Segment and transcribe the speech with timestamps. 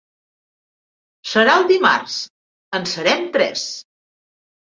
[1.31, 2.15] Serà el dimarts;
[2.79, 3.69] en serem tres.